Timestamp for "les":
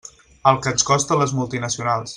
1.25-1.37